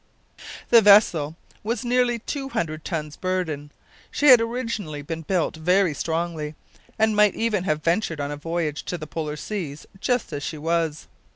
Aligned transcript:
The 0.69 0.81
vessel 0.81 1.35
was 1.63 1.85
nearly 1.85 2.17
two 2.17 2.49
hundred 2.49 2.83
tons 2.83 3.15
burden. 3.15 3.71
She 4.09 4.29
had 4.29 4.41
originally 4.41 5.03
been 5.03 5.21
built 5.21 5.55
very 5.55 5.93
strongly, 5.93 6.55
and 6.97 7.15
might 7.15 7.35
even 7.35 7.65
have 7.65 7.83
ventured 7.83 8.19
on 8.19 8.31
a 8.31 8.35
voyage 8.37 8.81
to 8.85 8.97
the 8.97 9.05
Polar 9.05 9.35
seas 9.35 9.85
just 9.99 10.33
as 10.33 10.41
she 10.41 10.57
was. 10.57 11.07